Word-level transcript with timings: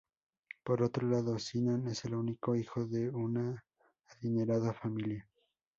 Por 0.63 0.81
otro 0.81 1.07
lado, 1.07 1.37
Sinan 1.37 1.87
es 1.87 2.05
el 2.05 2.15
único 2.15 2.55
hijo 2.55 2.87
de 2.87 3.11
una 3.11 3.63
adinerada 4.19 4.73
familia. 4.73 5.29